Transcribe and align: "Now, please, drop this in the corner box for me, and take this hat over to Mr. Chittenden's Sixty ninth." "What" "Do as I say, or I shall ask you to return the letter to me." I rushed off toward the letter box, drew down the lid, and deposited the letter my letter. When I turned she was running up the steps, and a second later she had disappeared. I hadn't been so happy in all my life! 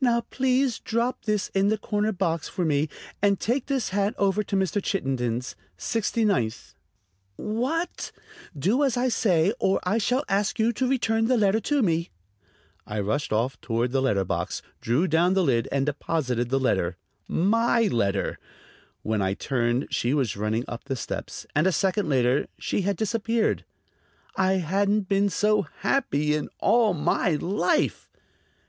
"Now, 0.00 0.22
please, 0.22 0.80
drop 0.80 1.24
this 1.24 1.46
in 1.50 1.68
the 1.68 1.78
corner 1.78 2.10
box 2.10 2.48
for 2.48 2.64
me, 2.64 2.88
and 3.22 3.38
take 3.38 3.66
this 3.66 3.90
hat 3.90 4.12
over 4.18 4.42
to 4.42 4.56
Mr. 4.56 4.82
Chittenden's 4.82 5.54
Sixty 5.76 6.24
ninth." 6.24 6.74
"What" 7.36 8.10
"Do 8.68 8.82
as 8.82 8.96
I 8.96 9.06
say, 9.06 9.54
or 9.60 9.78
I 9.84 9.98
shall 9.98 10.24
ask 10.28 10.58
you 10.58 10.72
to 10.72 10.88
return 10.88 11.28
the 11.28 11.36
letter 11.36 11.60
to 11.60 11.80
me." 11.80 12.10
I 12.88 12.98
rushed 12.98 13.32
off 13.32 13.60
toward 13.60 13.92
the 13.92 14.02
letter 14.02 14.24
box, 14.24 14.62
drew 14.80 15.06
down 15.06 15.34
the 15.34 15.44
lid, 15.44 15.68
and 15.70 15.86
deposited 15.86 16.48
the 16.48 16.58
letter 16.58 16.96
my 17.28 17.82
letter. 17.88 18.40
When 19.02 19.22
I 19.22 19.34
turned 19.34 19.86
she 19.92 20.12
was 20.12 20.36
running 20.36 20.64
up 20.66 20.86
the 20.86 20.96
steps, 20.96 21.46
and 21.54 21.68
a 21.68 21.70
second 21.70 22.08
later 22.08 22.48
she 22.58 22.80
had 22.80 22.96
disappeared. 22.96 23.64
I 24.34 24.54
hadn't 24.54 25.02
been 25.02 25.28
so 25.28 25.68
happy 25.82 26.34
in 26.34 26.48
all 26.58 26.94
my 26.94 27.34
life! 27.34 28.10